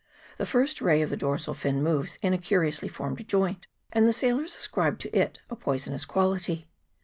The 0.37 0.47
first 0.47 0.81
ray 0.81 1.03
of 1.03 1.11
the 1.11 1.15
dorsal 1.15 1.53
fin 1.53 1.83
moves 1.83 2.17
in 2.23 2.33
a 2.33 2.37
curiously 2.39 2.87
formed 2.89 3.27
joint, 3.27 3.67
and 3.93 4.07
the 4.07 4.13
sailors 4.13 4.55
ascribed 4.55 4.99
to 5.01 5.15
it 5.15 5.41
a 5.47 5.55
poisonous 5.55 6.05
quality. 6.05 6.67